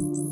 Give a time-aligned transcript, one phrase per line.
[0.00, 0.29] Thank you.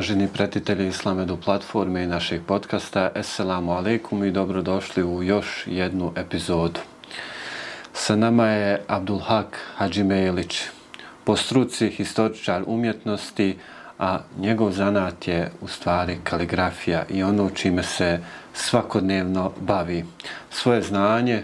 [0.00, 6.80] Uvaženi pretitelji Islamedu platforme i našeg podcasta, Esselamu alaikum i dobrodošli u još jednu epizodu.
[7.92, 10.62] Sa nama je Abdulhak Hadžimejlić,
[11.24, 13.58] po struci historičar umjetnosti,
[13.98, 18.20] a njegov zanat je u stvari kaligrafija i ono čime se
[18.54, 20.04] svakodnevno bavi.
[20.50, 21.42] Svoje znanje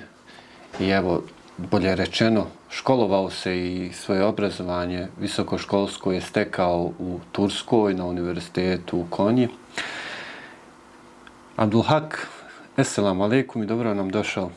[0.80, 1.22] i evo,
[1.56, 9.06] bolje rečeno, školovao se i svoje obrazovanje visokoškolsko je stekao u Turskoj na univerzitetu u
[9.10, 9.48] Konji.
[11.56, 12.28] Abdulhak,
[12.76, 14.50] eselamu alaikum i dobro nam došao.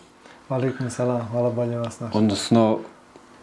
[0.50, 2.18] Alaikum salam, hvala bolje vas našao.
[2.20, 2.80] Odnosno,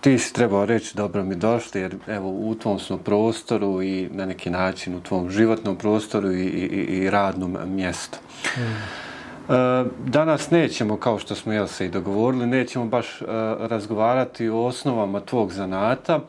[0.00, 4.26] ti si trebao reći dobro mi došli, jer evo u tvom smo prostoru i na
[4.26, 8.19] neki način u tvom životnom prostoru i, i, i radnom mjestu.
[8.54, 9.05] Hmm.
[9.48, 13.25] E, danas nećemo, kao što smo jel se i dogovorili, nećemo baš e,
[13.58, 16.20] razgovarati o osnovama tvog zanata,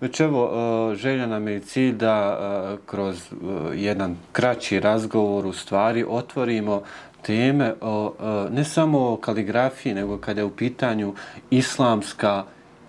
[0.00, 0.50] već evo,
[0.92, 2.38] e, želja nam je cilj da
[2.86, 3.32] kroz
[3.74, 6.82] jedan kraći razgovor u stvari otvorimo
[7.22, 8.14] teme o,
[8.50, 11.14] ne samo o kaligrafiji, nego kada je u pitanju
[11.50, 12.44] islamska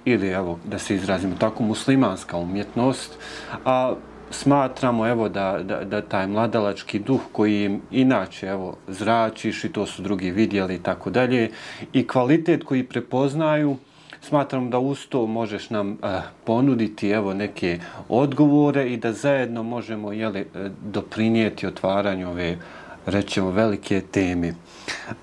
[0.05, 3.17] ili, evo, da se izrazimo tako, muslimanska umjetnost,
[3.65, 3.93] a
[4.33, 9.85] smatramo evo da, da, da taj mladalački duh koji im inače evo zračiš i to
[9.85, 11.51] su drugi vidjeli i tako dalje
[11.93, 13.77] i kvalitet koji prepoznaju
[14.21, 15.97] smatram da usto možeš nam uh,
[16.43, 22.57] ponuditi evo neke odgovore i da zajedno možemo jeli, eh, doprinijeti otvaranju ove
[23.05, 24.53] rećemo velike teme.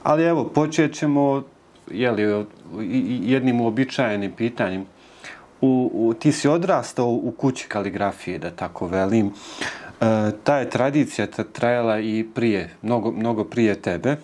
[0.02, 1.42] Ali evo počet ćemo
[1.90, 2.46] jeli,
[3.22, 4.86] jednim uobičajenim pitanjem
[5.60, 9.26] u, u, ti si odrastao u kući kaligrafije, da tako velim.
[9.26, 14.16] E, ta je tradicija trajala i prije, mnogo, mnogo prije tebe.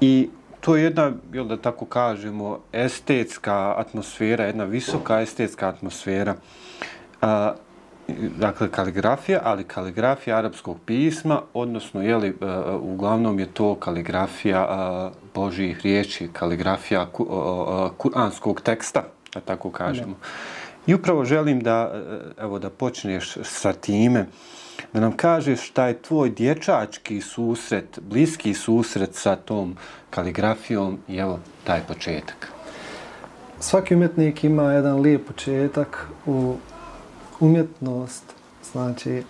[0.00, 0.28] I
[0.60, 6.34] to je jedna, jel da tako kažemo, estetska atmosfera, jedna visoka estetska atmosfera.
[7.22, 7.26] E,
[8.38, 12.34] dakle, kaligrafija, ali kaligrafija arapskog pisma, odnosno, jeli, e,
[12.80, 19.04] uglavnom je to kaligrafija e, Božih riječi, kaligrafija ku, e, e kuranskog teksta
[19.34, 20.16] da tako kažemo.
[20.86, 24.26] I upravo želim da, e, evo, da počneš sa time,
[24.92, 29.76] da nam kažeš šta je tvoj dječački susret, bliski susret sa tom
[30.10, 32.52] kaligrafijom i evo, taj početak.
[33.60, 36.56] Svaki umjetnik ima jedan lijep početak u
[37.40, 38.24] umjetnost,
[38.72, 39.22] znači,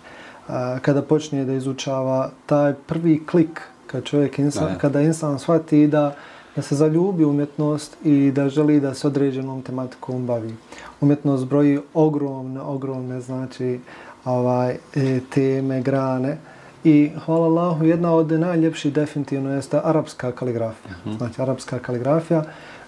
[0.81, 6.15] kada počne da izučava taj prvi klik, kad čovjek insan, kada insan shvati da
[6.55, 10.55] da se zaljubi umjetnost i da želi da se određenom tematikom bavi.
[11.01, 13.79] Umjetnost broji ogromne, ogromne znači
[14.25, 16.37] ovaj e, teme, grane
[16.83, 20.95] i hvala Allahu jedna od najljepših definitivno jeste arapska kaligrafija.
[21.05, 21.17] Mhm.
[21.17, 22.43] Znači arapska kaligrafija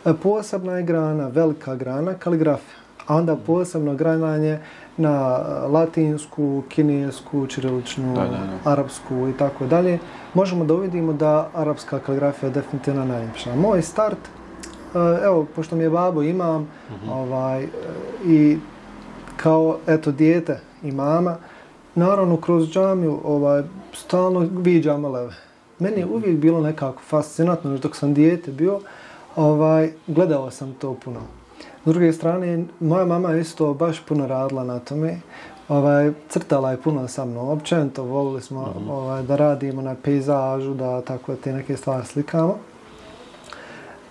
[0.06, 2.78] e, posebna je grana, velika grana kaligrafija.
[3.07, 4.59] A onda posebno grananje
[4.97, 5.37] na
[5.67, 8.71] latinsku, kinesku, čiriličnu, da, da, da.
[8.71, 9.99] arapsku i tako dalje
[10.33, 13.55] možemo da uvidimo da arapska kaligrafija je definitivno najljepša.
[13.55, 17.09] Moj start, eh, evo, pošto mi je babo imam, mhm.
[17.09, 17.13] -huh.
[17.13, 17.67] ovaj, eh,
[18.25, 18.57] i
[19.37, 21.37] kao, eto, dijete i mama,
[21.95, 25.33] naravno, kroz džamiju, ovaj, stalno viđam leve.
[25.79, 28.79] Meni je uvijek bilo nekako fascinantno, dok sam dijete bio,
[29.35, 31.19] ovaj, gledao sam to puno.
[31.85, 35.19] S druge strane, moja mama je isto baš puno radila na tome
[35.69, 37.49] ovaj, crtala je puno sa mnom.
[37.49, 38.91] Općenito volili smo mm -hmm.
[38.91, 42.57] ovaj, da radimo na pejzažu, da tako te neke stvari slikamo.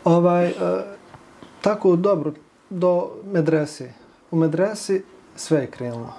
[0.04, 0.52] Ovaj, e,
[1.60, 2.32] tako dobro
[2.70, 3.92] do medrese.
[4.30, 5.04] U medresi
[5.36, 6.12] sve je krenulo.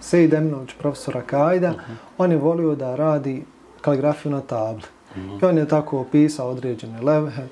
[0.00, 1.94] Sejid Eminović, profesora Kajda, mm -hmm.
[2.18, 3.44] on je volio da radi
[3.80, 4.84] kaligrafiju na tabli.
[5.16, 5.42] Mm -hmm.
[5.42, 7.42] I on je tako opisao određene levhe.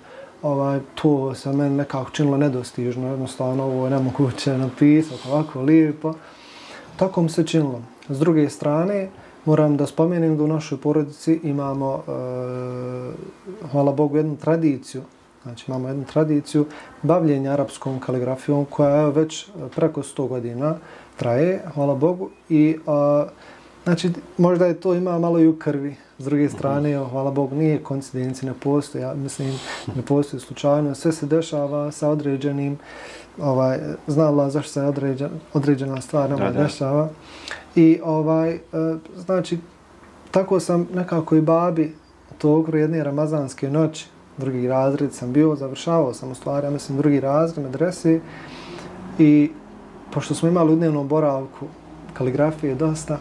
[0.44, 3.08] Ovaj, to se meni nekako činilo nedostižno.
[3.08, 6.12] Jednostavno, ovo je nemoguće napisati ovako lijepo.
[6.96, 7.82] Tako mi se činilo.
[8.08, 9.08] S druge strane,
[9.44, 12.10] moram da spomenem da u našoj porodici imamo, e,
[13.72, 15.02] hvala Bogu, jednu tradiciju.
[15.42, 16.66] Znači, imamo jednu tradiciju
[17.02, 20.76] bavljenja arapskom kaligrafijom koja je već preko 100 godina
[21.16, 22.30] traje, hvala Bogu.
[22.48, 23.28] I, e,
[23.84, 25.96] znači, možda je to ima malo i u krvi.
[26.18, 29.58] S druge strane, mm hvala Bogu, nije koincidencija, ne postoji, ja mislim,
[29.96, 30.94] ne postoji slučajno.
[30.94, 32.78] Sve se dešava sa određenim
[33.40, 37.08] ovaj, zna Allah zašto se određen, određena stvar nama dešava.
[37.76, 38.60] I ovaj, e,
[39.24, 39.58] znači,
[40.30, 41.94] tako sam nekako i babi
[42.38, 44.06] to okru jedne ramazanske noći,
[44.38, 48.20] drugi razred sam bio, završavao sam u stvari, ja mislim, drugi razred medrese
[49.18, 49.50] i
[50.12, 51.66] pošto smo imali u dnevnom boravku
[52.12, 53.18] kaligrafije dosta,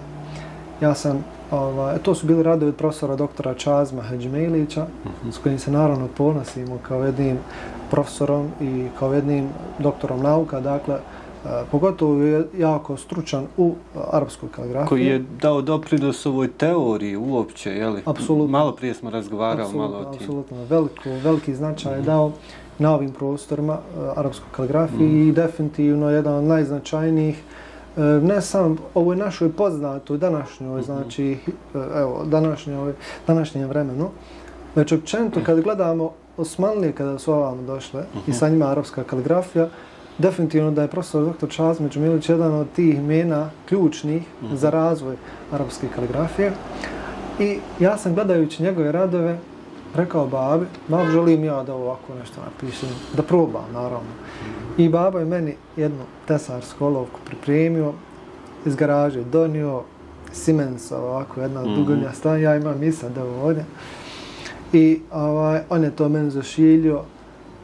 [0.84, 5.32] ja sam, ovaj, to su bili radovi od profesora doktora Čazma Hadžmejlića, uh -huh.
[5.32, 7.38] s kojim se naravno ponosimo kao jednim
[7.92, 9.50] profesorom i kao jednim
[9.80, 10.98] doktorom nauka, dakle,
[11.72, 13.76] pogotovo je jako stručan u
[14.12, 14.90] arapskoj kaligrafiji.
[14.90, 18.02] Koji je dao doprinos ovoj teoriji uopće, je li?
[18.06, 18.52] Apsolutno.
[18.52, 20.22] Malo prije smo razgovarali apsolutno, malo o tim.
[20.22, 22.00] Apsolutno, veliko, veliki značaj mm -hmm.
[22.00, 22.32] je dao
[22.80, 23.78] na ovim prostorima
[24.16, 25.30] arapskoj kaligrafiji mm -hmm.
[25.30, 27.63] i definitivno jedan od najznačajnijih uh,
[28.22, 30.86] ne samo ovoj našoj poznatoj današnjoj, -hmm.
[30.86, 31.38] znači,
[31.74, 32.94] uh, evo, današnjoj,
[33.28, 34.10] današnjem vremenu,
[34.76, 38.30] već općenito kad gledamo Osmanlije kada su ovamo došle mm -hmm.
[38.30, 39.70] i sa njima arapska kaligrafija,
[40.18, 41.50] definitivno da je profesor dr.
[41.50, 44.56] Čaz Međumilić jedan od tih imena ključnih mm -hmm.
[44.56, 45.16] za razvoj
[45.52, 46.52] arapske kaligrafije.
[47.40, 49.38] I ja sam gledajući njegove radove
[49.96, 54.14] rekao babi, bab želim ja da ovako nešto napišem, da probam naravno.
[54.78, 57.94] I baba je meni jednu tesarsku olovku pripremio,
[58.66, 59.82] iz garaže donio,
[60.32, 61.76] Siemens ovako, jedna mm -hmm.
[61.76, 63.66] dugovnja stan, ja imam i sad ovdje.
[64.74, 67.02] I ovaj, on je to meni zašiljio,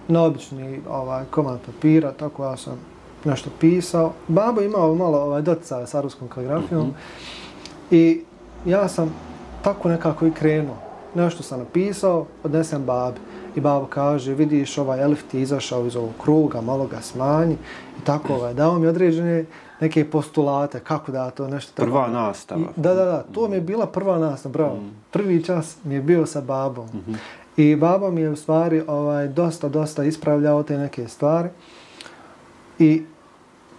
[0.08, 2.80] na obični ovaj, komad papira, tako ja sam
[3.26, 4.14] nešto pisao.
[4.28, 7.96] Babo imao malo ovaj, dotica s aruskom kaligrafijom mm -hmm.
[7.96, 8.24] i
[8.66, 9.14] ja sam
[9.62, 10.89] tako nekako i krenuo.
[11.16, 13.20] Nešto sam napisao, odnesem babi.
[13.56, 17.54] I babo kaže, vidiš, ovaj elif ti izašao iz ovog kruga, malo ga smanji.
[18.02, 19.46] I tako, ovaj, dao mi određene
[19.80, 21.74] neke postulate, kako da to nešto...
[21.74, 21.90] Tako.
[21.90, 22.62] Prva nastava.
[22.62, 24.76] I, da, da, da, to mi je bila prva nastava, bravo.
[24.76, 24.92] Mm.
[25.12, 26.86] Prvi čas mi je bio sa babom.
[26.86, 27.16] Mm -hmm.
[27.58, 31.50] I baba mi je u stvari ovaj, dosta, dosta ispravljao te neke stvari.
[32.80, 33.04] I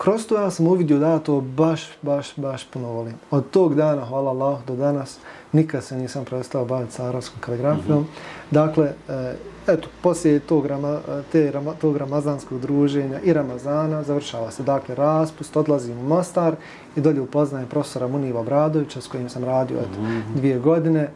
[0.00, 3.14] kroz to ja sam uvidio da to baš, baš, baš puno volim.
[3.30, 5.18] Od tog dana, hvala Allah, do danas,
[5.52, 7.98] nikad se nisam prestao baviti sa arabskom kaligrafijom.
[7.98, 8.50] Mm -hmm.
[8.50, 9.34] Dakle, e,
[9.66, 10.98] eto, poslije tog, rama,
[11.32, 16.54] te, rama, tog ramazanskog druženja i Ramazana završava se, dakle, raspust, odlazim u Mostar
[16.96, 20.22] i dolje upoznajem profesora Muniva Bradovića s kojim sam radio mm -hmm.
[20.36, 21.10] dvije godine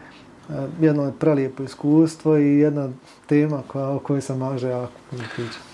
[0.81, 2.88] jedno prelijepo iskustvo i jedna
[3.26, 4.92] tema koja, o kojoj sam maže jako.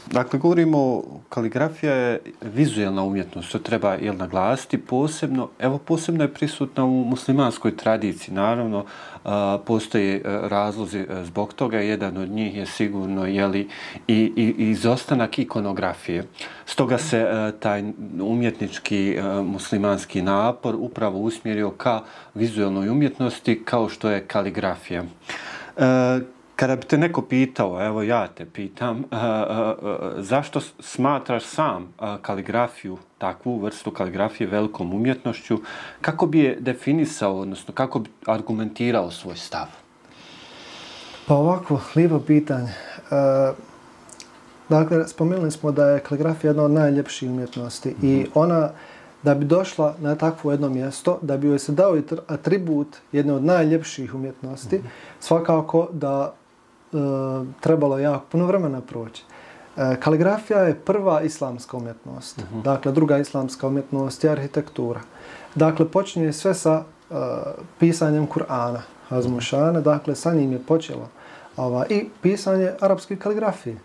[0.06, 2.20] Dakle, govorimo, kaligrafija je
[2.54, 5.48] vizualna umjetnost, to treba jel, naglasiti posebno.
[5.58, 8.34] Evo, posebno je prisutna u muslimanskoj tradiciji.
[8.34, 8.84] Naravno,
[9.25, 11.78] a, postoje e, razlozi e, zbog toga.
[11.78, 13.69] Jedan od njih je sigurno jeli,
[14.06, 16.26] i, i, i izostanak ikonografije.
[16.66, 17.84] Stoga se a, taj
[18.20, 22.00] umjetnički a, muslimanski napor upravo usmjerio ka
[22.34, 25.04] vizualnoj umjetnosti kao što je kaligrafija.
[25.76, 26.20] A,
[26.60, 31.92] Kada bi te neko pitao, evo ja te pitam, a, a, a, zašto smatraš sam
[31.98, 35.58] a, kaligrafiju, takvu vrstu kaligrafije velikom umjetnošću,
[36.00, 39.66] kako bi je definisao, odnosno kako bi argumentirao svoj stav?
[41.26, 42.68] Pa ovako, lijepo pitanje.
[42.68, 43.52] E,
[44.68, 48.18] dakle, spomenuli smo da je kaligrafija jedna od najljepših umjetnosti mm -hmm.
[48.18, 48.30] i mhm.
[48.34, 48.70] ona,
[49.22, 51.96] da bi došla na takvo jedno mjesto, da bi joj se dao
[52.26, 55.20] atribut jedne od najljepših umjetnosti, mm -hmm.
[55.20, 56.34] svakako da
[57.60, 59.22] trebalo jako puno vremena proći.
[59.76, 62.38] E, kaligrafija je prva islamska umjetnost.
[62.38, 62.58] Uh mhm.
[62.58, 62.62] -huh.
[62.62, 65.00] Dakle, druga islamska umjetnost je arhitektura.
[65.54, 67.16] Dakle, počinje sve sa uh,
[67.78, 69.81] pisanjem Kur'ana, Hazmušana.
[69.81, 71.08] Dakle, sa njim je počelo
[71.56, 73.76] ovaj, i pisanje arapske kaligrafije.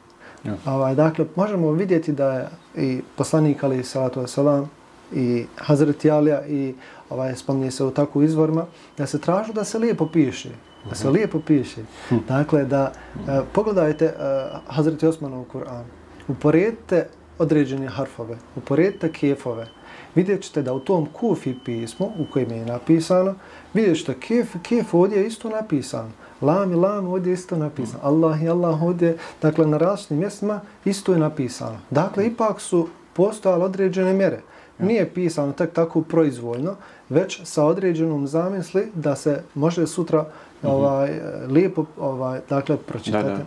[0.44, 0.56] Uh -huh.
[0.66, 4.66] ovaj, dakle, možemo vidjeti da je i poslanik Ali Salatu Wasalam
[5.14, 6.76] i Hazreti Alija i
[7.10, 8.66] ovaj, spominje se u takvu izvorima,
[8.98, 10.50] da se tražu da se lijepo piše
[10.90, 11.82] da se lijepo piše.
[12.28, 13.22] Dakle, da uh,
[13.54, 15.84] pogledajte uh, Hazreti Osmanov Kur'an,
[16.28, 17.08] uporedite
[17.40, 19.68] određene harfove, uporedite kefove,
[20.16, 23.36] vidjet ćete da u tom kufi pismu u kojem je napisano,
[23.74, 26.12] vidjet ćete kef, kef ovdje je isto napisano.
[26.42, 28.00] Lam i lam ovdje je isto napisano.
[28.04, 31.78] Allah i Allah ovdje, dakle na različitim mjestima isto je napisano.
[31.90, 34.42] Dakle, ipak su postojale određene mjere.
[34.80, 36.76] Nije pisano tak tako proizvoljno,
[37.10, 40.30] već sa određenom zamisli da se može sutra Mhm.
[40.64, 43.30] Ovaj, lijepo ovaj, dakle, pročitati.
[43.30, 43.44] Da, da.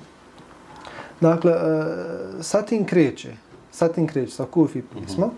[1.21, 1.59] Dakle, uh,
[2.41, 3.33] sa tim kreće,
[3.71, 5.27] sa tim kreće, sa kufi pismo.
[5.27, 5.33] Uh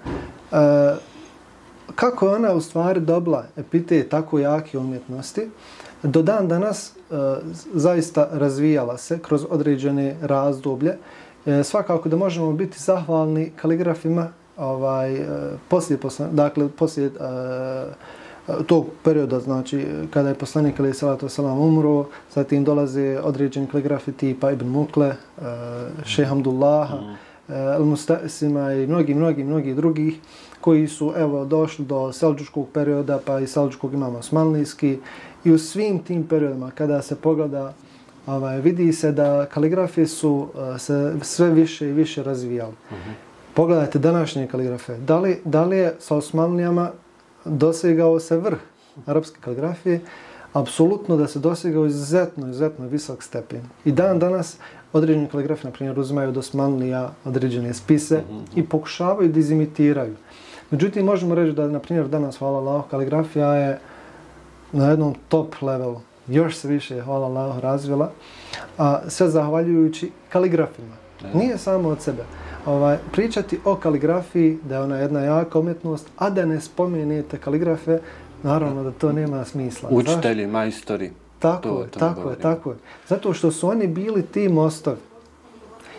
[0.52, 0.92] -huh.
[0.92, 0.98] uh,
[1.94, 5.50] kako je ona u stvari dobila epite tako jake umjetnosti,
[6.02, 7.18] do dan danas uh,
[7.74, 10.96] zaista razvijala se kroz određene razdoblje.
[11.46, 15.26] Uh, svakako da možemo biti zahvalni kaligrafima ovaj, uh,
[15.68, 17.14] poslije, posle, dakle, poslije uh,
[18.66, 24.50] tog perioda, znači kada je poslanik Ali Salatu Salam umro, zatim dolaze određeni kaligrafi tipa
[24.50, 25.44] Ibn Mukle, uh,
[26.04, 27.08] Šeha Hamdullaha, mm.
[27.08, 30.18] uh, El Mustasima i mnogi, mnogi, mnogi drugih
[30.60, 34.98] koji su evo došli do selđuškog perioda, pa i selđuškog imamo osmanlijski
[35.44, 37.72] i u svim tim periodima kada se pogleda
[38.26, 42.74] ovaj, vidi se da kaligrafije su uh, se sve više i više razvijali.
[42.90, 43.12] Uh -huh.
[43.54, 44.96] Pogledajte današnje kaligrafe.
[44.96, 46.90] Da li, da li je sa Osmanlijama
[47.44, 48.58] dosegao se vrh
[49.06, 50.00] arapske kaligrafije?
[50.52, 53.62] Apsolutno da se dosegao izuzetno, izuzetno visok stepen.
[53.84, 54.56] I dan danas
[54.92, 58.42] određeni kaligrafi, na primjer, uzimaju od Osmanlija određene spise uh -huh.
[58.56, 60.16] i pokušavaju da izimitiraju.
[60.70, 63.78] Međutim, možemo reći da, na primjer, danas, hvala Allah, kaligrafija je
[64.72, 66.00] na jednom top levelu.
[66.26, 68.10] Još se više, hvala Allah, razvila.
[68.78, 70.96] A sve zahvaljujući kaligrafima.
[71.34, 72.24] Nije samo od sebe.
[72.66, 77.98] Ovaj, pričati o kaligrafiji, da je ona jedna jaka umjetnost, a da ne spomenete kaligrafe,
[78.42, 79.88] naravno da to nema smisla.
[79.92, 81.10] Učitelji, majstori.
[81.38, 82.76] Tako to, je, to tako je, tako je.
[83.08, 84.96] Zato što su oni bili ti mostovi.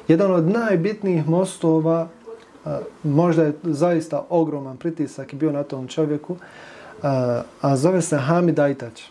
[0.07, 2.07] Jedan od najbitnijih mostova,
[2.65, 6.35] a, možda je zaista ogroman pritisak i bio na tom čovjeku,
[7.03, 9.01] a, a zove se Hamid Ajtač.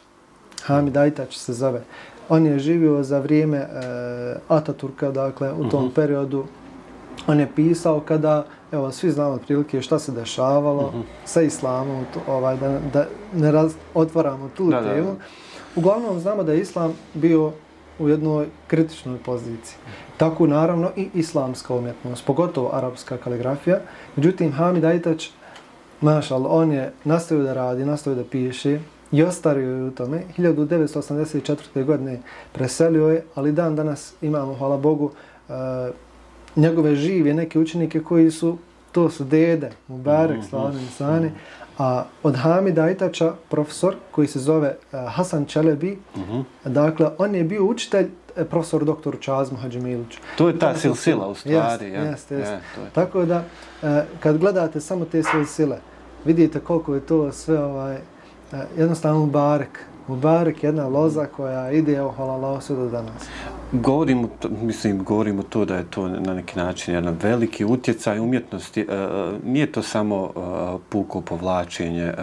[0.62, 1.82] Hamid Ajtač se zove.
[2.28, 3.68] On je živio za vrijeme e,
[4.48, 5.94] Ataturka, dakle, u tom uh -huh.
[5.94, 6.44] periodu.
[7.26, 11.02] On je pisao kada, evo, svi znamo otprilike šta se dešavalo uh -huh.
[11.24, 15.06] sa islamom, to, ovaj, da, da ne raz, otvaramo tu da, temu.
[15.06, 15.18] Da, da.
[15.76, 17.52] Uglavnom znamo da je islam bio
[17.98, 19.76] u jednoj kritičnoj poziciji.
[20.16, 23.80] Tako naravno i islamska umjetnost, pogotovo arapska kaligrafija.
[24.16, 25.28] Međutim, Hamid Ajtač,
[26.00, 28.80] mašal, on je nastavio da radi, nastavio da piše
[29.12, 30.22] i ostario je u tome.
[30.38, 31.84] 1984.
[31.84, 32.20] godine
[32.52, 35.54] preselio je, ali dan danas imamo, hvala Bogu, uh,
[36.56, 38.58] njegove žive neke učenike koji su,
[38.92, 40.48] to su dede, Mubarek, mm -hmm.
[40.48, 41.30] slavni sani,
[41.80, 46.32] A od Hamida Ajtača, profesor koji se zove uh, Hasan Čelebi, uh mhm.
[46.32, 46.44] -huh.
[46.64, 50.18] dakle, on je bio učitelj eh, profesor doktor Čazmu Hadžimiliću.
[50.38, 51.86] To je ta silsila u stvari.
[51.86, 52.34] Jeste, jeste.
[52.34, 52.52] Jest.
[52.52, 53.44] Je, Tako da,
[53.82, 53.88] uh,
[54.20, 55.78] kad gledate samo te silsile,
[56.24, 57.98] vidite koliko je to sve ovaj,
[58.76, 59.78] jednostavno barek.
[60.08, 63.22] Mubarek jedna loza koja ide, evo, hvala Allah, sve do danas.
[63.72, 64.28] Govorimo,
[64.62, 68.80] mislim, govorimo to da je to na neki način jedan veliki utjecaj umjetnosti.
[68.80, 68.86] E,
[69.44, 70.40] nije to samo e,
[70.88, 72.14] puko povlačenje e,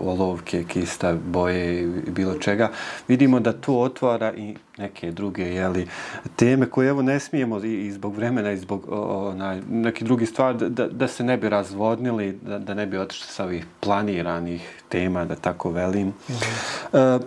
[0.00, 2.70] olovke, kista, boje i bilo čega.
[3.08, 5.88] Vidimo da to otvara i neke druge jeli,
[6.36, 10.56] teme koje evo ne smijemo i, i zbog vremena i zbog onaj, neki drugi stvar
[10.56, 15.24] da, da se ne bi razvodnili, da, da ne bi otišli sa ovih planiranih tema,
[15.24, 16.06] da tako velim.
[16.06, 17.18] Mm -hmm.
[17.18, 17.20] e,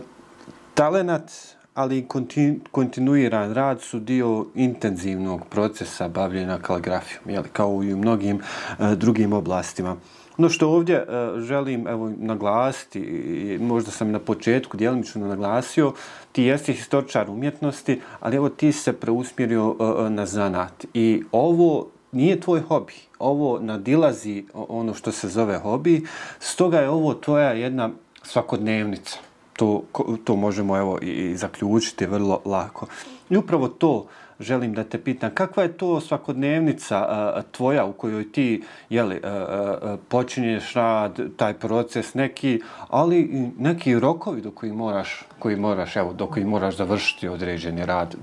[0.73, 7.97] talenat, ali kontinu, kontinuiran rad su dio intenzivnog procesa bavljenja kaligrafijom, jeli, kao i u
[7.97, 8.39] mnogim
[8.79, 9.95] e, drugim oblastima.
[10.37, 11.05] Ono što ovdje e,
[11.39, 15.93] želim evo, naglasiti, možda sam na početku djelimično naglasio,
[16.31, 20.85] ti jesi historičar umjetnosti, ali evo ti se preusmjerio e, e, na zanat.
[20.93, 26.05] I ovo nije tvoj hobi, ovo nadilazi ono što se zove hobi,
[26.39, 27.89] stoga je ovo tvoja jedna
[28.23, 29.24] svakodnevnica.
[29.55, 29.83] To,
[30.23, 32.87] to možemo evo i zaključiti vrlo lako.
[33.29, 34.05] I upravo to
[34.39, 39.27] želim da te pitam, kakva je to svakodnevnica a, tvoja u kojoj ti jeli, a,
[39.29, 45.95] a, počinješ rad, taj proces neki, ali i neki rokovi do koji moraš, koji moraš,
[45.95, 48.15] evo, do koji moraš završiti određeni rad.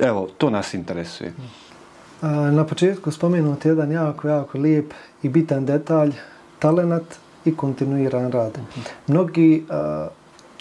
[0.00, 1.32] Evo, to nas interesuje.
[2.52, 4.92] Na početku spomenut jedan jako, jako lijep
[5.22, 6.12] i bitan detalj,
[6.58, 7.02] talenat
[7.44, 8.58] i kontinuiran rad.
[9.06, 9.64] Mnogi,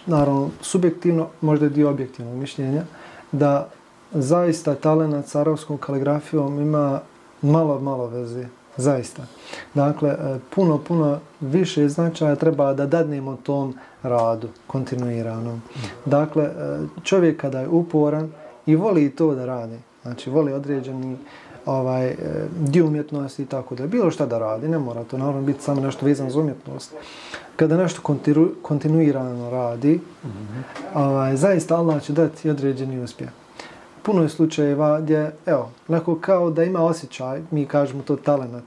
[0.05, 2.83] naravno, subjektivno, možda je dio objektivnog mišljenja,
[3.31, 3.69] da
[4.11, 7.01] zaista talenat s arapskom kaligrafijom ima
[7.41, 8.45] malo, malo veze.
[8.77, 9.23] Zaista.
[9.73, 15.59] Dakle, e, puno, puno više značaja treba da dadnemo tom radu kontinuirano.
[16.05, 16.51] Dakle, e,
[17.03, 18.31] čovjek kada je uporan
[18.65, 21.17] i voli to da radi, znači voli određeni
[21.65, 22.15] ovaj, e,
[22.59, 25.81] dio umjetnosti i tako da bilo šta da radi, ne mora to naravno biti samo
[25.81, 26.93] nešto vezano za umjetnost.
[27.55, 30.63] Kada nešto kontinu, kontinuirano radi, mm -hmm.
[30.93, 33.29] ovaj, zaista Allah će dati određeni uspjeh
[34.09, 38.63] puno je slučajeva gdje, evo, neko kao da ima osjećaj, mi kažemo to talent,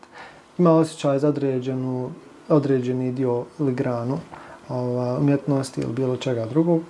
[0.58, 2.10] ima osjećaj za određenu,
[2.48, 4.18] određeni dio ili granu
[4.68, 6.82] ova, umjetnosti ili bilo čega drugog,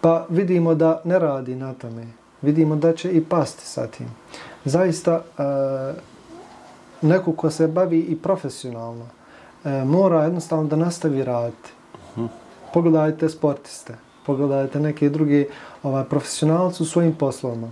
[0.00, 2.06] pa vidimo da ne radi na tome.
[2.42, 4.06] Vidimo da će i pasti sa tim.
[4.68, 5.42] Zaista, e,
[7.02, 9.06] neko ko se bavi i profesionalno,
[9.64, 11.70] e, mora jednostavno da nastavi raditi.
[12.74, 15.46] Pogledajte sportiste pogledajte neke druge
[15.82, 17.68] ovaj, profesionalce u svojim poslovima.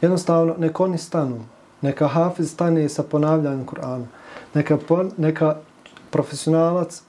[0.00, 1.44] Jednostavno, nek oni stanu.
[1.80, 4.06] Neka Hafiz stane sa ponavljanjem Kur'ana.
[4.54, 4.78] Neka,
[5.16, 5.56] neka
[6.10, 7.02] profesionalac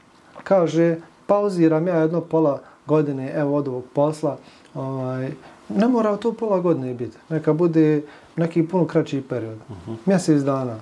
[0.44, 0.98] kaže,
[1.28, 4.38] pauziram ja jedno pola godine, evo od ovog posla.
[4.76, 5.32] Ovaj,
[5.70, 7.18] ne mora to pola godine biti.
[7.30, 8.02] Neka bude
[8.42, 9.58] neki puno kraći period.
[9.70, 9.92] Uh mhm.
[9.92, 9.98] -huh.
[10.06, 10.80] Mjesec dana.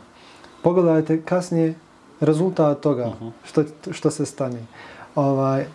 [0.64, 1.74] Pogledajte kasnije
[2.20, 3.26] rezultat toga uh mhm.
[3.26, 3.32] -huh.
[3.44, 4.66] što, što se stane.
[5.16, 5.66] Ovaj,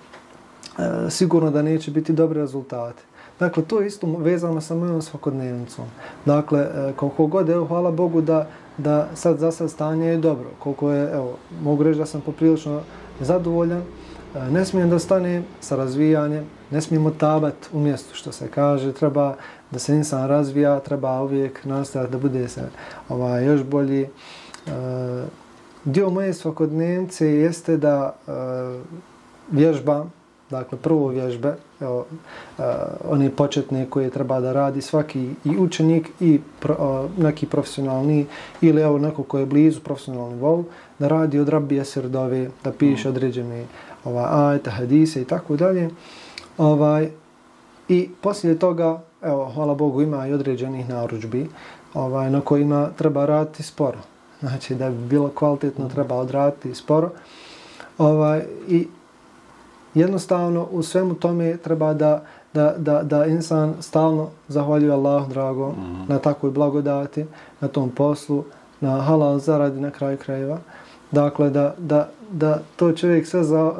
[0.79, 3.03] E, sigurno da neće biti dobri rezultati.
[3.41, 5.85] Dakle, to je isto vezano sa mojom svakodnevnicom.
[6.25, 8.49] Dakle, e, koliko god, evo, hvala Bogu da,
[8.79, 10.50] da sad za sad stanje je dobro.
[10.59, 12.81] Koliko je, evo, mogu reći da sam poprilično
[13.21, 13.83] zadovoljan.
[14.35, 18.92] E, ne smijem da stanem sa razvijanjem, ne smijemo tabat u mjestu, što se kaže.
[18.92, 19.35] Treba
[19.71, 22.62] da se insan razvija, treba uvijek nastaviti da bude se
[23.09, 24.02] ovaj, još bolji.
[24.02, 24.09] E,
[25.85, 28.14] dio moje svakodnevnice jeste da
[29.50, 30.12] vježbam,
[30.50, 31.99] dakle prvo vježbe, evo,
[32.59, 32.64] uh,
[33.09, 38.26] oni početni koje treba da radi svaki i učenik i pro, uh, neki profesionalni
[38.61, 40.64] ili evo neko ko je blizu profesionalni vol,
[40.99, 43.12] da radi od rabije srdove, da piše mm.
[43.12, 43.64] određene
[44.04, 45.90] ovaj, ajte, hadise i tako dalje.
[46.59, 47.11] Ovaj,
[47.89, 51.49] I poslije toga, evo, hvala Bogu, ima i određenih naručbi
[51.95, 53.99] ovaj, na kojima treba raditi sporo.
[54.41, 57.11] Znači, da bi bilo kvalitetno, treba odraditi sporo.
[57.99, 58.89] Ovaj, I
[59.95, 65.75] jednostavno u svemu tome treba da, da, da, da insan stalno zahvaljuje Allah drago mm
[65.75, 66.09] -hmm.
[66.09, 67.27] na takvoj blagodati,
[67.61, 68.45] na tom poslu,
[68.81, 70.59] na halal zaradi na kraju krajeva.
[71.11, 73.76] Dakle, da, da, da to čovjek sve za, uh,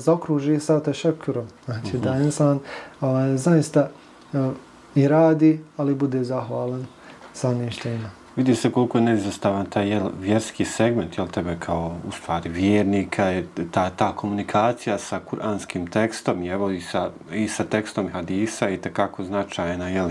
[0.00, 1.46] zaokruži sa tešekurom.
[1.64, 2.04] Znači, mm -hmm.
[2.04, 2.22] da mhm.
[2.22, 2.58] insan
[3.00, 3.88] uh, zaista
[4.32, 4.46] uh,
[4.94, 6.86] i radi, ali bude zahvalan
[7.32, 8.10] sa onim što ima.
[8.36, 13.24] Vidi se koliko je nezastavan taj jel, vjerski segment, jel tebe kao u stvari vjernika,
[13.24, 18.76] je ta, ta komunikacija sa kuranskim tekstom, evo i sa, i sa tekstom hadisa i
[18.76, 20.10] tekako značajna jel,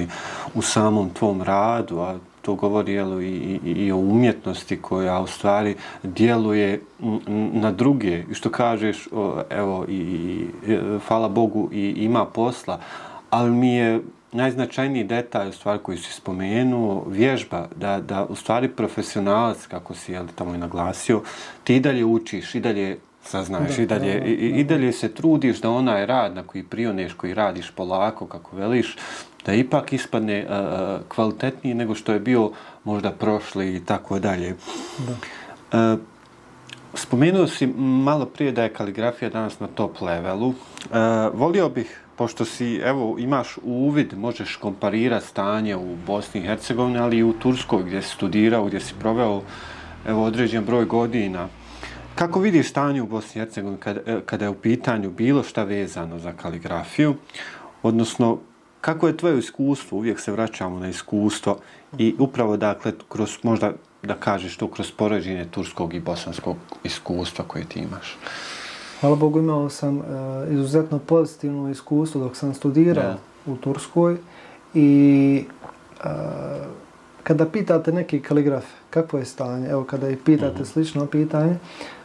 [0.53, 5.27] u samom tvom radu, a to govori jelo, i, i, i o umjetnosti koja u
[5.27, 6.81] stvari djeluje
[7.53, 8.23] na druge.
[8.31, 9.07] I što kažeš,
[9.49, 12.79] evo, i, i, e, hvala Bogu, i ima posla,
[13.29, 18.69] ali mi je najznačajniji detalj, u stvari koji si spomenuo, vježba, da, da u stvari
[18.69, 21.21] profesionalac, kako si jel, tamo i naglasio,
[21.63, 24.91] ti i dalje učiš, i dalje saznaješ, da, i, dalje, da, da, i, i dalje
[24.91, 28.95] se trudiš da onaj rad na koji prioneš, koji radiš polako, kako veliš,
[29.45, 32.51] da ipak ispadne uh, kvalitetniji nego što je bio
[32.83, 34.55] možda prošli i tako dalje.
[35.07, 35.93] Da.
[35.93, 35.99] Uh,
[36.93, 40.47] spomenuo si malo prije da je kaligrafija danas na top levelu.
[40.47, 40.55] Uh,
[41.33, 47.17] volio bih pošto si, evo, imaš uvid, možeš komparirati stanje u Bosni i Hercegovini, ali
[47.17, 49.41] i u Turskoj gdje si studirao, gdje si proveo,
[50.07, 51.47] evo, određen broj godina.
[52.15, 55.63] Kako vidiš stanje u Bosni i Hercegovini kada, e, kada je u pitanju bilo šta
[55.63, 57.15] vezano za kaligrafiju?
[57.83, 58.37] Odnosno,
[58.81, 59.97] kako je tvoje iskustvo?
[59.97, 61.57] Uvijek se vraćamo na iskustvo
[61.97, 63.71] i upravo, dakle, kroz, možda
[64.03, 68.17] da kažeš to, kroz poređenje turskog i bosanskog iskustva koje ti imaš.
[69.01, 70.03] Hvala Bogu, imao sam uh,
[70.51, 73.51] izuzetno pozitivno iskustvo dok sam studirao yeah.
[73.53, 74.17] u Turskoj
[74.73, 75.45] i
[76.03, 76.11] uh,
[77.23, 80.73] kada pitate neki kaligraf kako je stanje, evo kada i pitate mm -hmm.
[80.73, 82.02] slično pitanje, uh,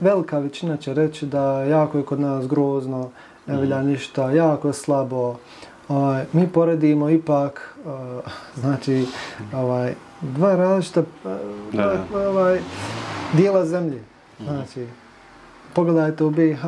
[0.00, 3.10] velika većina će reći da jako je kod nas grozno,
[3.46, 3.82] ne mm -hmm.
[3.82, 5.36] ništa, jako slabo.
[5.88, 7.92] Ovaj, mi poredimo ipak, uh,
[8.60, 9.06] znači,
[9.54, 11.06] ovaj, dva različita uh,
[12.14, 12.60] ovaj,
[13.32, 14.02] dijela zemlje.
[14.40, 14.48] Mhm.
[14.48, 14.86] Znači,
[15.74, 16.64] pogledajte u BiH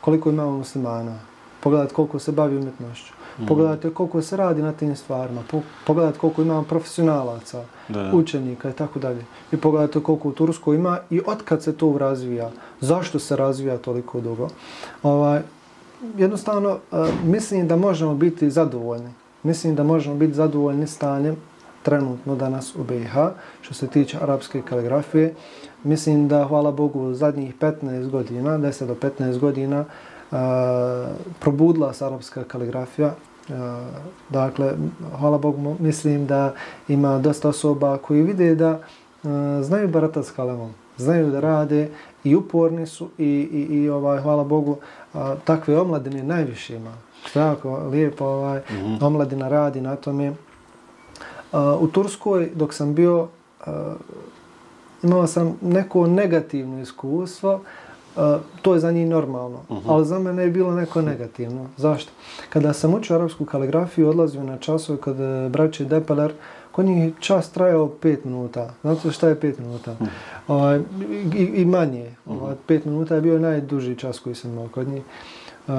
[0.00, 1.18] koliko imamo muslimana,
[1.60, 3.15] pogledajte koliko se bavi umjetnošću.
[3.48, 5.42] Pogledajte koliko se radi na tim stvarima,
[5.86, 8.10] pogledajte koliko imamo profesionalaca, da.
[8.12, 9.24] učenika i tako dalje.
[9.52, 14.20] I pogledajte koliko u Turskoj ima i otkad se to razvija, zašto se razvija toliko
[14.20, 14.48] dugo.
[15.02, 15.40] Ovaj,
[16.18, 19.10] jednostavno, uh, mislim da možemo biti zadovoljni.
[19.42, 21.36] Mislim da možemo biti zadovoljni stanjem
[21.82, 23.14] trenutno danas u BiH,
[23.60, 25.34] što se tiče arapske kaligrafije.
[25.84, 30.38] Mislim da, hvala Bogu, zadnjih 15 godina, 10 do 15 godina, uh,
[31.40, 33.14] probudila se arapska kaligrafija.
[33.48, 33.54] Uh,
[34.28, 34.72] dakle,
[35.18, 36.54] hvala Bogu, mislim da
[36.88, 39.30] ima dosta osoba koji vide da uh,
[39.62, 41.88] znaju baratati s kalemom, znaju da rade
[42.24, 44.76] i uporni su i, i, i ovaj, hvala Bogu,
[45.44, 46.92] takve omladine najviše ima.
[47.26, 49.04] Što jako lijepo ovaj, mm -hmm.
[49.06, 50.30] omladina radi na tome.
[50.30, 50.36] Uh,
[51.80, 53.28] u Turskoj, dok sam bio,
[55.02, 57.60] imao sam neko negativno iskustvo, uh,
[58.62, 59.82] to je za njih normalno, uh -huh.
[59.86, 61.66] ali za mene je bilo neko negativno.
[61.76, 62.12] Zašto?
[62.48, 66.32] Kada sam učio arapsku kaligrafiju, odlazio na časove kod uh, braće Depeler,
[66.72, 68.74] kod njih čas trajao pet minuta.
[68.82, 69.96] Znate šta je pet minuta?
[70.00, 70.06] Uh
[70.48, 70.78] -huh.
[70.78, 72.14] uh, i, I manje.
[72.26, 72.42] Uh -huh.
[72.42, 75.02] uh, pet minuta je bio najduži čas koji sam imao kod njih.
[75.68, 75.74] Uh,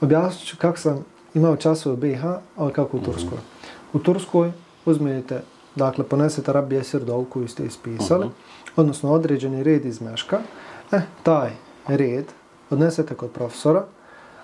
[0.00, 2.24] objasnit ću kako sam imao časove u BiH,
[2.56, 3.26] ali kako u Turskoj.
[3.26, 3.96] Uh -huh.
[3.96, 4.52] U Turskoj
[4.86, 5.40] uzmijete
[5.76, 8.70] Dakle, ponesete rabi esir dol koju ste ispisali, uh -huh.
[8.76, 10.40] odnosno određeni red iz meška.
[10.92, 11.50] E, taj
[11.86, 12.24] red
[12.70, 13.84] odnesete kod profesora,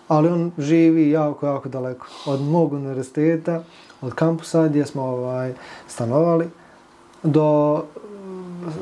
[0.09, 3.63] ali on živi jako, jako daleko od mog univerziteta,
[4.01, 5.55] od kampusa gdje smo ovaj,
[5.89, 6.51] stanovali,
[7.23, 7.83] do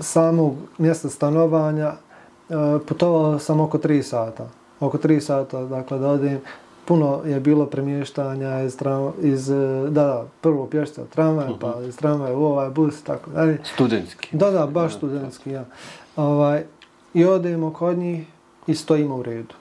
[0.01, 2.55] samog mjesta stanovanja e,
[2.88, 4.49] putovao sam oko 3 sata.
[4.81, 6.40] Oko 3 sata, dakle, da odim
[6.85, 11.61] puno je bilo premještanja iz, tram, iz da, da, prvo pješća tramvaj, uh -huh.
[11.61, 13.59] pa iz tramvaja u ovaj bus, tako dalje.
[13.75, 14.37] Studentski.
[14.37, 15.64] Da, da, baš studentski, ja.
[16.16, 16.64] Ovaj,
[17.14, 18.27] I odemo kod njih
[18.66, 19.55] i stojimo u redu.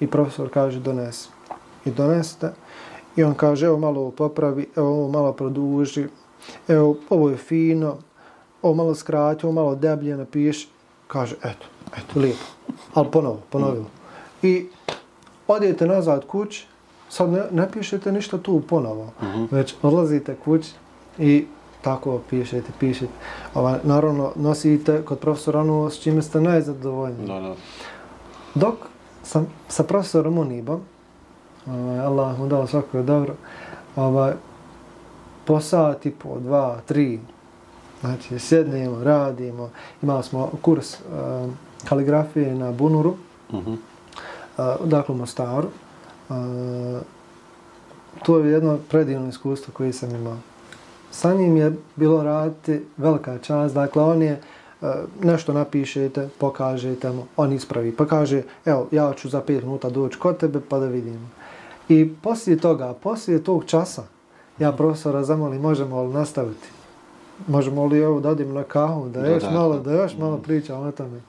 [0.00, 1.28] I profesor kaže donesi.
[1.84, 2.52] I donesete.
[3.16, 6.06] I on kaže evo malo ovo popravi, evo ovo malo produži,
[6.68, 7.98] evo ovo je fino,
[8.62, 10.68] ovo malo skrati, ovo malo deblje napiši.
[11.06, 12.44] Kaže eto, eto, lijepo.
[12.94, 13.86] Ali ponovo, ponovilo.
[14.42, 14.66] I
[15.48, 16.64] odijete nazad kuć,
[17.08, 19.48] sad ne, ne pišete ništa tu ponovo, uh -huh.
[19.50, 20.66] već odlazite kuć
[21.18, 21.46] i
[21.82, 23.12] tako pišete, pišete.
[23.54, 27.26] Ova, naravno, nosite kod profesora ono s čime ste najzadovoljni.
[27.26, 27.54] Da, da.
[28.54, 28.74] Dok
[29.22, 30.80] sam sa profesorom Unibom,
[31.66, 33.34] ovaj, Allah mu dao svako je dobro,
[33.96, 34.32] ovaj,
[35.44, 37.20] po sat i po, dva, tri,
[38.00, 39.70] znači sjednemo, radimo,
[40.02, 41.50] imali smo kurs uh,
[41.88, 43.14] kaligrafije na Bunuru,
[43.52, 43.76] uh -huh
[44.84, 45.68] dakle u Mostaru.
[48.22, 50.36] To je jedno predivno iskustvo koje sam imao.
[51.10, 53.74] Sa njim je bilo raditi velika čast.
[53.74, 54.40] Dakle, on je
[55.22, 57.96] nešto napišete, pokažete mu, on ispravi.
[57.96, 61.30] Pa kaže, evo, ja ću za pet minuta doći kod tebe pa da vidim.
[61.88, 64.02] I poslije toga, poslije tog časa,
[64.58, 66.68] ja profesora zamolim, možemo li nastaviti?
[67.46, 70.92] Možemo li evo da odim na kahu, da, još malo, da još malo pričam o
[70.92, 71.20] tome.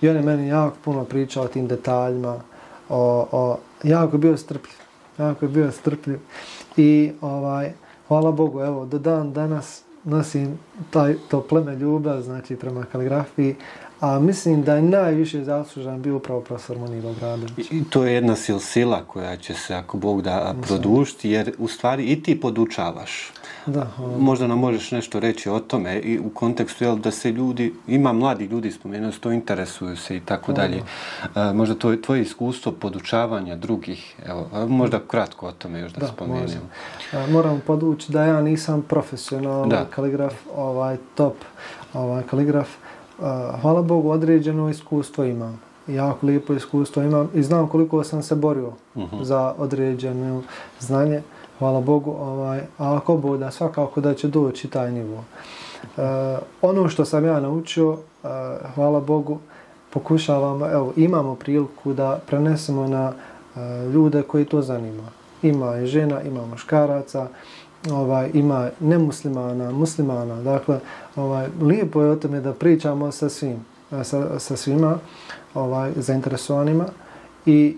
[0.00, 2.40] I on je meni jako puno pričao o tim detaljima,
[2.88, 4.76] o, o, jako je bio strpljiv.
[5.18, 6.18] Jako je bio strpljiv.
[6.76, 7.72] I ovaj,
[8.12, 10.58] hvala Bogu, evo, do dan danas nosim
[10.90, 13.56] taj, to pleme ljubav, znači prema kaligrafiji,
[14.00, 17.70] a mislim da je najviše zaslužan bio upravo profesor Monilo Gradović.
[17.70, 22.04] I to je jedna silsila koja će se, ako Bog da, produšti, jer u stvari
[22.04, 23.32] i ti podučavaš.
[23.66, 24.18] Da, hvala.
[24.18, 28.12] Možda nam možeš nešto reći o tome i u kontekstu jel, da se ljudi, ima
[28.12, 30.82] mladi ljudi spomenuo, to interesuju se i tako dalje.
[31.54, 36.06] Možda to je tvoje iskustvo podučavanja drugih, evo, možda kratko o tome još da, da
[36.06, 36.60] spomenem.
[37.30, 41.34] Moram podući da ja nisam profesionalni kaligraf, ovaj top
[41.94, 42.68] ovaj kaligraf.
[43.60, 45.60] Hvala Bogu, određeno iskustvo imam.
[45.86, 49.16] Jako lijepo iskustvo imam i znam koliko sam se borio uh mhm.
[49.16, 49.22] -huh.
[49.24, 50.42] za određeno
[50.80, 51.22] znanje
[51.62, 55.24] hvala Bogu, ovaj, a ako bude, svakako da će doći taj nivo.
[55.96, 56.02] E,
[56.62, 58.28] ono što sam ja naučio, e,
[58.74, 59.38] hvala Bogu,
[59.90, 63.60] pokušavamo, evo, imamo priliku da prenesemo na e,
[63.94, 65.02] ljude koji to zanima.
[65.42, 67.28] Ima i žena, ima muškaraca,
[67.90, 70.42] ovaj, ima nemuslimana, muslimana.
[70.42, 70.80] Dakle,
[71.16, 74.98] ovaj, lijepo je o tome da pričamo sa svim, e, sa, sa svima
[75.54, 76.86] ovaj, zainteresovanima
[77.46, 77.76] i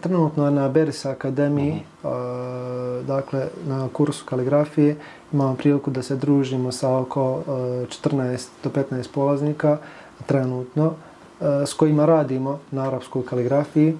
[0.00, 3.02] trenutno na Beris Akademiji, uh -huh.
[3.02, 4.96] dakle na kursu kaligrafije,
[5.32, 9.78] imamo priliku da se družimo sa oko 14 do 15 polaznika
[10.26, 10.92] trenutno,
[11.40, 13.96] s kojima radimo na arapskoj kaligrafiji.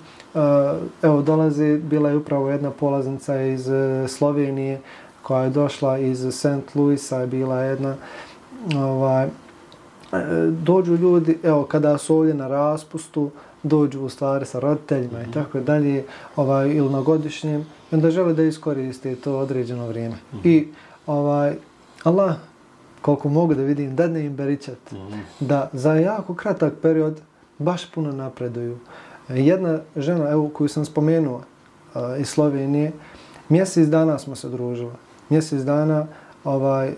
[1.02, 4.80] Evo, dolazi, bila je upravo jedna polaznica iz e, Slovenije
[5.22, 6.74] koja je došla iz St.
[6.74, 7.94] Louisa, je bila jedna.
[8.76, 9.30] Ovaj, e,
[10.50, 13.30] dođu ljudi, evo, kada su ovdje na raspustu,
[13.62, 15.30] dođu u stvari sa roditeljima mm -hmm.
[15.30, 16.04] i tako dalje,
[16.36, 20.14] ovaj, ili na godišnjem, i onda žele da iskoriste to određeno vrijeme.
[20.14, 20.48] Mm -hmm.
[20.48, 20.68] I
[21.06, 21.56] ovaj,
[22.04, 22.36] Allah,
[23.02, 25.20] koliko mogu da vidim, da ne im beričat, mm -hmm.
[25.40, 27.20] da za jako kratak period
[27.58, 28.78] baš puno napreduju.
[29.28, 32.92] Jedna žena, evo, koju sam spomenuo uh, iz Slovenije,
[33.48, 34.92] mjesec dana smo se družili.
[35.28, 36.06] Mjesec dana
[36.44, 36.92] ovaj,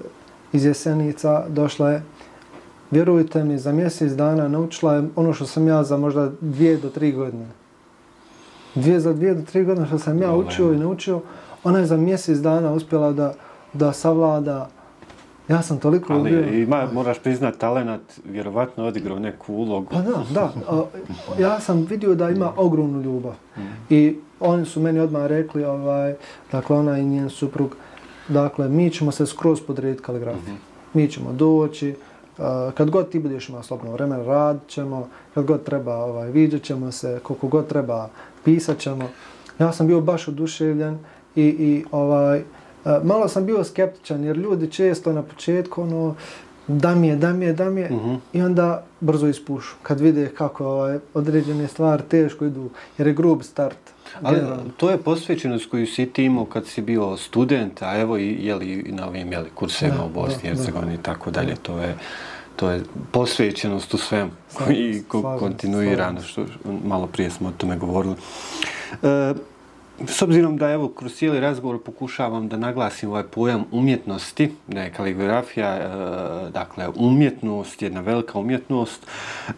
[0.53, 2.03] iz Jesenica došla je
[2.93, 6.89] vjerujte mi, za mjesec dana naučila je ono što sam ja za možda dvije do
[6.89, 7.47] tri godine.
[8.75, 11.21] Dvije za dvije do tri godine što sam ja učio i naučio,
[11.65, 13.35] ona je za mjesec dana uspjela da,
[13.73, 14.69] da savlada
[15.49, 16.63] Ja sam toliko Ali bio...
[16.63, 19.91] ima, moraš priznat, talenat vjerovatno odigrao neku ulogu.
[19.91, 20.53] Pa da, da.
[21.39, 23.33] Ja sam vidio da ima ogromnu ljubav.
[23.57, 23.61] Mm.
[23.91, 26.15] I oni su meni odmah rekli, ovaj,
[26.53, 27.77] dakle, ona i njen suprug,
[28.29, 30.55] dakle, mi ćemo se skroz podrediti kaligrafiju.
[30.55, 30.97] Mm -hmm.
[30.99, 31.95] Mi ćemo doći,
[32.43, 36.63] Eh, kad god ti budeš imao slobno vremena, rad ćemo, kad god treba, ovaj, vidjet
[36.63, 38.09] ćemo se, koliko god treba,
[38.45, 39.09] pisat ćemo.
[39.59, 40.99] Ja sam bio baš oduševljen
[41.37, 42.45] i, i ovaj, eh,
[43.03, 46.15] malo sam bio skeptičan jer ljudi često na početku ono,
[46.67, 48.19] da mi je, da mi je, da mi je, uh -huh.
[48.33, 53.43] i onda brzo ispušu kad vide kako ovaj, određene stvari teško idu, jer je grub
[53.43, 53.79] start.
[54.23, 54.41] Ali
[54.77, 58.85] to je posvećenost koju si ti imao kad si bio student, a evo i jeli,
[58.89, 61.97] na ovim jeli, kursima u Bosni i Hercegovini i tako dalje, to je
[62.57, 64.31] to je posvećenost u svem
[64.71, 65.03] i
[65.39, 66.45] kontinuirano, što
[66.85, 68.15] malo prije smo o tome govorili.
[69.03, 69.35] E,
[70.07, 74.93] s obzirom da evo kroz cijeli razgovor pokušavam da naglasim ovaj pojam umjetnosti, da je
[74.93, 75.89] kaligrafija, e,
[76.51, 79.07] dakle umjetnost, jedna velika umjetnost,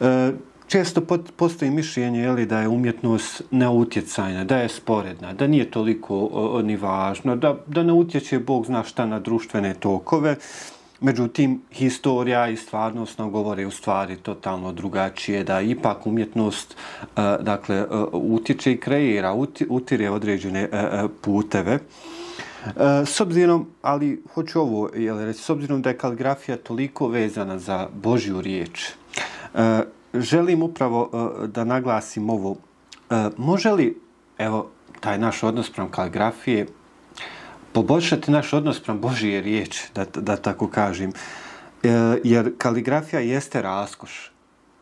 [0.00, 0.33] e,
[0.66, 5.70] često pot- postoji mišljenje je li, da je umjetnost neutjecajna, da je sporedna, da nije
[5.70, 10.37] toliko o, ni važno, da, da ne utječe Bog zna šta na društvene tokove.
[11.05, 17.07] Međutim, historija i stvarnost nam govore u stvari totalno drugačije, da ipak umjetnost e,
[17.40, 19.35] dakle, e, utiče utječe i kreira,
[19.69, 20.69] utire određene e,
[21.21, 21.79] puteve.
[23.07, 27.88] S obzirom, ali hoću ovo jel, reći, s obzirom da je kaligrafija toliko vezana za
[27.95, 28.93] Božju riječ,
[30.14, 31.11] želim upravo
[31.47, 32.57] da naglasim ovo.
[33.37, 34.01] Može li,
[34.38, 36.67] evo, taj naš odnos prema kaligrafije
[37.74, 41.12] poboljšati naš odnos prema Božije riječi, da, da tako kažem.
[41.82, 41.90] E,
[42.24, 44.30] jer kaligrafija jeste raskoš.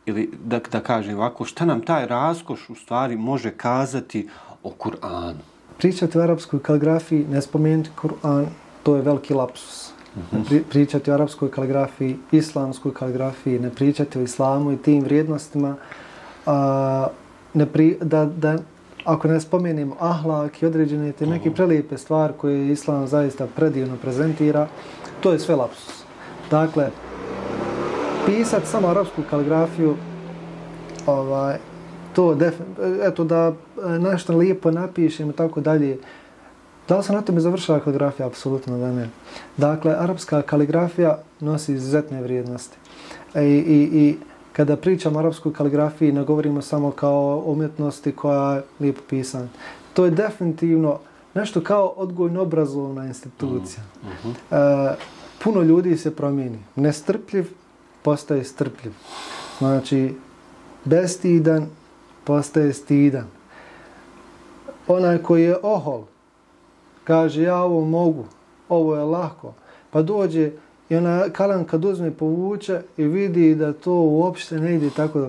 [0.06, 4.28] Ili da, da kažem ovako, šta nam taj raskoš u stvari može kazati
[4.62, 5.42] o Kur'anu?
[5.78, 8.46] Pričati o arapskoj kaligrafiji, ne spomenuti Kur'an,
[8.82, 9.90] to je veliki lapsus.
[10.16, 10.44] Mm -hmm.
[10.48, 15.76] Pri, pričati o arapskoj kaligrafiji, islamskoj kaligrafiji, ne pričati o islamu i tim vrijednostima,
[16.46, 17.06] a,
[17.54, 18.58] ne pri, da, da
[19.04, 24.68] ako ne spomenemo ahlak i određene te neke prelijepe stvari koje islam zaista predivno prezentira,
[25.20, 26.04] to je sve lapsus.
[26.50, 26.90] Dakle,
[28.26, 29.96] pisati samo arapsku kaligrafiju,
[31.06, 31.58] ovaj,
[32.12, 32.36] to
[33.02, 33.52] eto da
[33.84, 35.98] e, nešto lijepo napišem i tako dalje,
[36.88, 38.26] da li se na tome završava kaligrafija?
[38.26, 39.08] Apsolutno da ne.
[39.56, 42.76] Dakle, arapska kaligrafija nosi izuzetne vrijednosti.
[43.34, 44.16] I, i, i
[44.52, 49.48] kada pričamo o arapskoj kaligrafiji, ne govorimo samo kao umjetnosti koja je lijepo pisana.
[49.94, 50.98] To je definitivno
[51.34, 53.84] nešto kao odgojno-obrazovna institucija.
[54.02, 54.92] Mm -hmm.
[54.92, 54.96] e,
[55.44, 56.58] puno ljudi se promijeni.
[56.76, 57.46] Nestrpljiv
[58.02, 58.92] postaje strpljiv.
[59.58, 60.14] Znači,
[60.84, 61.66] bestidan
[62.24, 63.26] postaje stidan.
[64.88, 66.02] Onaj koji je ohol,
[67.04, 68.24] kaže ja ovo mogu,
[68.68, 69.54] ovo je lako,
[69.90, 70.50] pa dođe
[70.92, 75.28] I ona kalan kad uzme povuče i vidi da to uopšte ne ide tako da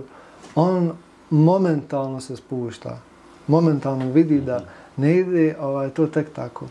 [0.56, 0.92] on
[1.30, 3.00] momentalno se spušta.
[3.48, 4.66] Momentalno vidi da
[4.98, 6.66] ne ide ovaj, to tek tako.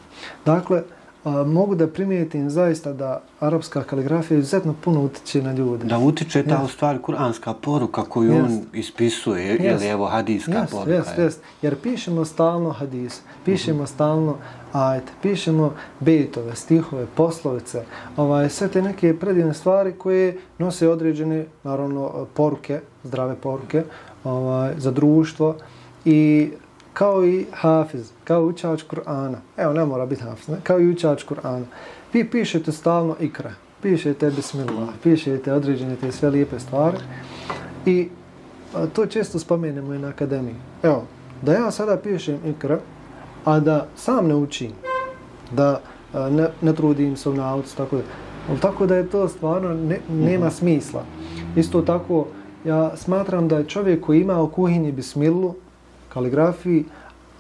[0.44, 0.82] Dakle,
[1.24, 5.84] a, mogu da primijetim zaista da arapska kaligrafija izuzetno puno utiče na ljude.
[5.84, 6.64] Da utiče ta yes.
[6.64, 8.44] u stvari kuranska poruka koju yes.
[8.44, 9.74] on ispisuje, yes.
[9.74, 10.70] ili evo hadijska yes.
[10.70, 10.90] poruka.
[10.90, 11.36] Yes, yes.
[11.62, 13.94] Jer pišemo stalno hadis, pišemo mm -hmm.
[13.94, 14.36] stalno
[14.72, 17.84] ajte, pišemo bejtove, stihove, poslovice,
[18.16, 23.84] ovaj, sve te neke predivne stvari koje nose određene, naravno, poruke, zdrave poruke
[24.24, 25.56] ovaj, za društvo
[26.04, 26.50] i
[26.92, 29.36] kao i hafiz, kao učač Kur'ana.
[29.56, 30.56] Evo, ne mora biti hafiz, ne?
[30.62, 31.64] kao i učač Kur'ana.
[32.12, 33.52] Vi pišete stalno ikra,
[33.82, 36.96] pišete bismillah, pišete određene te sve lijepe stvari
[37.86, 38.08] i
[38.74, 40.54] a, to često spomenemo i na akademiji.
[40.82, 41.04] Evo,
[41.42, 42.78] da ja sada pišem ikra,
[43.44, 44.72] a da sam ne učim,
[45.50, 45.80] da
[46.30, 48.02] ne, ne trudim se u nauci, tako da.
[48.48, 50.54] Ali tako da je to stvarno ne, nema mhm.
[50.54, 51.04] smisla.
[51.56, 52.26] Isto tako,
[52.64, 55.54] ja smatram da je čovjek koji ima u kuhinji bismilu,
[56.12, 56.84] kaligrafiji,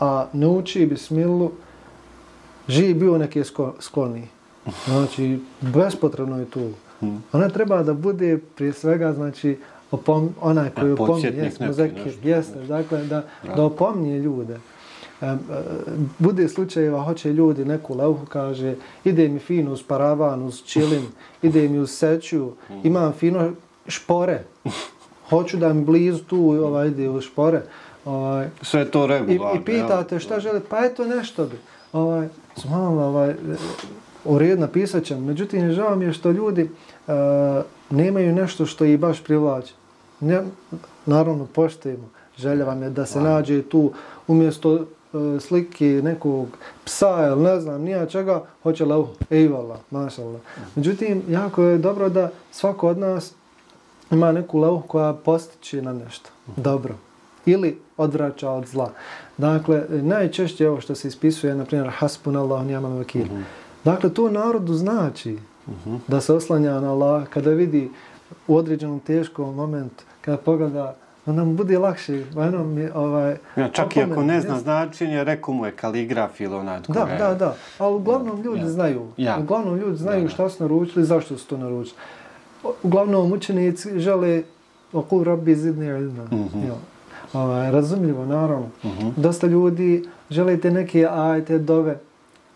[0.00, 1.50] a ne uči bismilu,
[2.68, 3.44] živi bio neke
[3.80, 4.28] skloni.
[4.86, 6.70] Znači, bespotrebno je to.
[7.02, 7.16] Mhm.
[7.32, 9.58] Ona treba da bude prije svega, znači,
[9.90, 13.22] opom, onaj koji ja, opominje, jes, mozekir, jeste, dakle, da,
[13.56, 14.58] da opominje ljude.
[15.20, 15.36] E,
[16.18, 21.06] bude slučajeva, hoće ljudi neku leuhu, kaže, ide mi fino uz paravan, uz čilim,
[21.42, 22.50] ide mi uz seću,
[22.82, 23.52] imam fino
[23.88, 24.44] špore,
[25.30, 27.62] hoću da mi blizu tu, ovaj, ide u špore.
[28.04, 29.58] Ovaj, Sve to regularno.
[29.58, 31.56] I, I pitate šta žele, pa eto nešto bi.
[31.92, 33.34] Ovaj, Smalno, ovaj,
[34.24, 35.24] u red napisat ćem.
[35.24, 37.14] Međutim, žao mi je što ljudi uh,
[37.90, 39.74] nemaju nešto što ih baš privlači.
[40.20, 40.42] Ne,
[41.06, 42.08] naravno, poštujemo.
[42.36, 43.92] Želja vam je da se nađe tu
[44.26, 44.84] umjesto
[45.14, 46.48] E, slike nekog
[46.84, 50.40] psa ili ne znam nija čega, hoće lau, ejvala, mašala.
[50.74, 53.32] Međutim, jako je dobro da svako od nas
[54.10, 56.30] ima neku lau koja postiče na nešto.
[56.56, 56.94] Dobro.
[57.46, 58.90] Ili odvraća od zla.
[59.38, 63.24] Dakle, najčešće ovo što se ispisuje, na primjer, hasbun Allah, nijaman vakil.
[63.24, 63.40] Mhm.
[63.84, 65.96] Dakle, to narodu znači mhm.
[66.08, 67.90] da se oslanja na Allah kada vidi
[68.46, 72.24] u određenom teškom momentu, kada pogleda onda mu bude lakše.
[72.36, 76.54] Ono mi, ovaj, ja, čak i ako ne zna značenje, rekao mu je kaligraf ili
[76.54, 77.18] onaj tko Da, je...
[77.18, 77.56] da, da.
[77.78, 78.68] Ali uglavnom ljudi ja.
[78.68, 79.06] znaju.
[79.16, 79.38] Ja.
[79.38, 80.28] Uglavnom ljudi znaju ja.
[80.28, 81.96] šta su naručili, zašto su to naručili.
[82.82, 84.42] Uglavnom učenici žele
[84.92, 86.24] oku rabbi zidne ilma.
[86.24, 86.74] Mm -hmm.
[87.32, 88.66] Ovaj, razumljivo, naravno.
[88.82, 89.12] Mm -hmm.
[89.16, 91.98] Dosta ljudi žele te neke ajte, dove,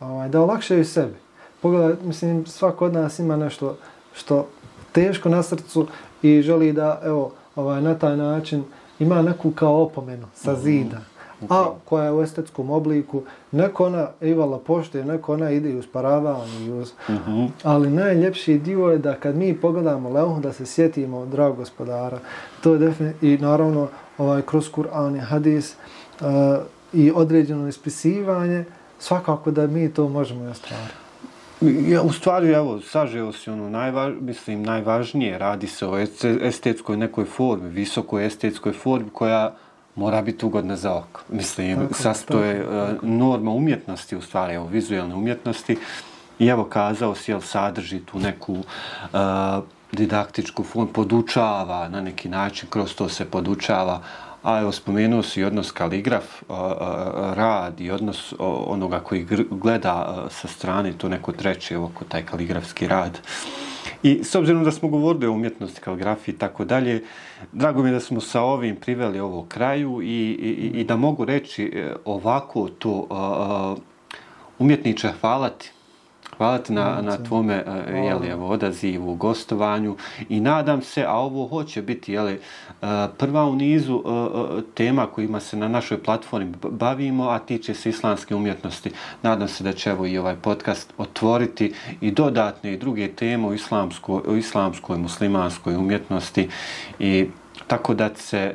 [0.01, 1.15] ovaj, da olakšaju sebi.
[1.63, 3.77] Pogledaj, mislim, svako od nas ima nešto
[4.15, 4.49] što
[4.93, 5.87] teško na srcu
[6.23, 8.65] i želi da, evo, ovaj, na taj način
[8.99, 10.61] ima neku kao opomenu sa mhm.
[10.61, 11.01] zida.
[11.49, 13.23] A koja je u estetskom obliku.
[13.53, 16.67] Neko ona Ivala poštuje, neko ona ide uz paravanje.
[16.67, 16.93] i Uz...
[17.09, 17.49] Uh -huh.
[17.63, 22.19] Ali najljepši dio je da kad mi pogledamo Leuhu da se sjetimo dragog gospodara.
[22.63, 25.75] To je definitivno i naravno ovaj kroz Kur'an i hadis
[26.21, 26.27] uh,
[26.93, 28.65] i određeno ispisivanje
[28.99, 30.95] svakako da mi to možemo i ostvariti.
[31.61, 35.99] Ja, u stvari, evo, sažeo si ono, najvaž, mislim, najvažnije, radi se o
[36.43, 39.55] estetskoj nekoj formi, visokoj estetskoj formi koja
[39.97, 41.21] mora biti ugodna za oko.
[41.29, 43.07] Mislim, tako, sastoje tako.
[43.07, 45.79] norma umjetnosti, u stvari, evo, vizualne umjetnosti.
[46.39, 48.61] I evo, kazao si, jel, sadrži tu neku uh,
[49.93, 54.03] didaktičku formu, podučava na neki način, kroz to se podučava,
[54.47, 56.25] A evo, spomenuo si odnos kaligraf,
[57.35, 63.19] rad i odnos onoga koji gleda sa strane, to neko treće, evo, taj kaligrafski rad.
[64.07, 67.03] I s obzirom da smo govorili o umjetnosti, kaligrafiji i tako dalje,
[67.53, 71.25] drago mi je da smo sa ovim priveli ovo kraju i, i, i da mogu
[71.25, 73.07] reći e, ovako to
[74.59, 75.73] umjetniče hvala ti.
[76.37, 79.97] Hvala ti na, na tvome uh, jeli, evo, odazivu, gostovanju
[80.29, 85.41] i nadam se, a ovo hoće biti jeli, uh, prva u nizu uh, tema kojima
[85.41, 88.91] se na našoj platformi bavimo, a tiče se islamske umjetnosti.
[89.23, 93.53] Nadam se da će evo i ovaj podcast otvoriti i dodatne i druge teme o
[93.53, 96.49] islamskoj, o islamskoj muslimanskoj umjetnosti
[96.99, 97.27] i
[97.67, 98.55] Tako da se e,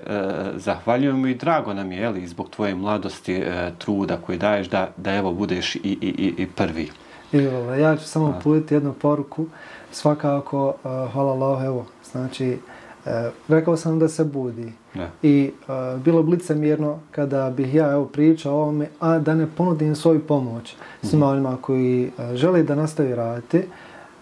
[0.55, 5.13] zahvaljujemo i drago nam je, jeli, zbog tvoje mladosti, e, truda koji daješ, da, da
[5.13, 6.89] evo budeš i, i, i prvi.
[7.31, 9.45] Ili, ja ću samo putiti jednu poruku.
[9.91, 12.57] Svakako, uh, hvala Allah, evo, znači,
[13.05, 13.11] uh,
[13.47, 14.73] rekao sam da se budi.
[14.93, 15.09] Ne.
[15.23, 19.47] I uh, bilo bi mirno kada bih ja evo, pričao o ovome, a da ne
[19.57, 21.29] ponudim svoju pomoć svima mm.
[21.29, 23.63] onima koji uh, želi da nastavi raditi.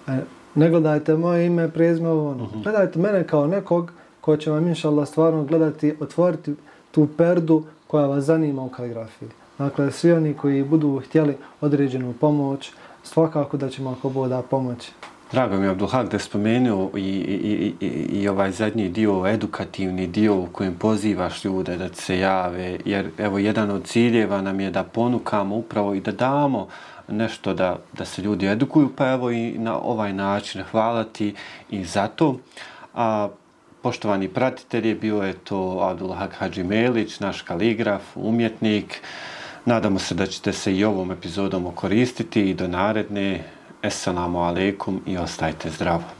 [0.08, 0.13] Uh,
[0.56, 2.43] ne gledajte moje ime, prijezme ovo, ono.
[2.43, 2.63] Mm -hmm.
[2.63, 3.91] Gledajte mene kao nekog
[4.22, 6.56] ko će vam, inša Allah, stvarno gledati, otvoriti
[6.91, 9.30] tu perdu koja vas zanima u kaligrafiji.
[9.58, 12.72] Dakle, svi oni koji budu htjeli određenu pomoć,
[13.04, 14.92] svakako da ćemo ako boda pomoći.
[15.32, 17.88] Drago mi je Abdulhak da spomenuo i, i, i,
[18.22, 23.40] i ovaj zadnji dio, edukativni dio u kojem pozivaš ljude da se jave, jer evo
[23.40, 26.68] jedan od ciljeva nam je da ponukamo upravo i da damo
[27.08, 31.36] nešto da, da se ljudi edukuju, pa evo i na ovaj način hvala ti
[31.70, 32.38] i zato.
[32.94, 33.30] A,
[33.82, 39.02] poštovani pratitelji, bio je to Abdulhak Hadži Melić, naš kaligraf, umjetnik,
[39.69, 43.43] Nadamo se da ćete se i ovom epizodom okoristiti i do naredne.
[43.84, 46.18] Esselamu alaikum i ostajte zdravo.